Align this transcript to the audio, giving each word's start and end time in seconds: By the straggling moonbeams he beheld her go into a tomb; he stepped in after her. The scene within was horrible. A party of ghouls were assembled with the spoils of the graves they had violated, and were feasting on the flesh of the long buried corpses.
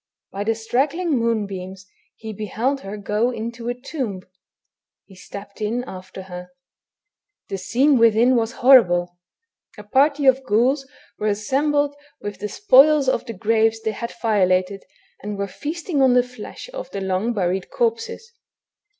By 0.31 0.43
the 0.45 0.55
straggling 0.55 1.11
moonbeams 1.19 1.85
he 2.15 2.33
beheld 2.33 2.79
her 2.81 2.97
go 2.97 3.29
into 3.29 3.69
a 3.69 3.75
tomb; 3.75 4.23
he 5.05 5.13
stepped 5.13 5.61
in 5.61 5.83
after 5.83 6.23
her. 6.23 6.49
The 7.49 7.59
scene 7.59 7.99
within 7.99 8.35
was 8.35 8.51
horrible. 8.65 9.19
A 9.77 9.83
party 9.83 10.25
of 10.25 10.43
ghouls 10.43 10.87
were 11.19 11.27
assembled 11.27 11.95
with 12.19 12.39
the 12.39 12.49
spoils 12.49 13.07
of 13.07 13.27
the 13.27 13.33
graves 13.33 13.79
they 13.83 13.91
had 13.91 14.11
violated, 14.23 14.83
and 15.21 15.37
were 15.37 15.45
feasting 15.45 16.01
on 16.01 16.15
the 16.15 16.23
flesh 16.23 16.67
of 16.73 16.89
the 16.89 17.01
long 17.01 17.31
buried 17.33 17.69
corpses. 17.69 18.33